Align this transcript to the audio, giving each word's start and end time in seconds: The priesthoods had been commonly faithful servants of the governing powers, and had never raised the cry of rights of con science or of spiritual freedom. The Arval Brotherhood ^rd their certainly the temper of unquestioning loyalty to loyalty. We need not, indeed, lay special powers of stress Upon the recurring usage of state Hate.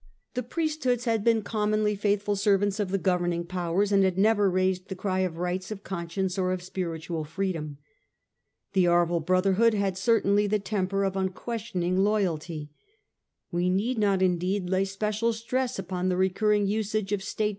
The 0.33 0.41
priesthoods 0.41 1.05
had 1.05 1.23
been 1.23 1.43
commonly 1.43 1.93
faithful 1.95 2.35
servants 2.35 2.79
of 2.79 2.89
the 2.89 2.97
governing 2.97 3.45
powers, 3.45 3.91
and 3.91 4.03
had 4.03 4.17
never 4.17 4.49
raised 4.49 4.87
the 4.87 4.95
cry 4.95 5.19
of 5.19 5.37
rights 5.37 5.69
of 5.69 5.83
con 5.83 6.09
science 6.09 6.39
or 6.39 6.51
of 6.51 6.63
spiritual 6.63 7.23
freedom. 7.23 7.77
The 8.73 8.85
Arval 8.85 9.23
Brotherhood 9.23 9.73
^rd 9.73 9.79
their 9.79 9.93
certainly 9.93 10.47
the 10.47 10.57
temper 10.57 11.03
of 11.03 11.15
unquestioning 11.15 11.97
loyalty 11.99 12.71
to 12.71 12.71
loyalty. 12.71 12.71
We 13.51 13.69
need 13.69 13.99
not, 13.99 14.23
indeed, 14.23 14.71
lay 14.71 14.85
special 14.85 15.27
powers 15.27 15.35
of 15.41 15.43
stress 15.43 15.77
Upon 15.77 16.09
the 16.09 16.17
recurring 16.17 16.65
usage 16.65 17.11
of 17.11 17.21
state 17.21 17.49
Hate. 17.49 17.49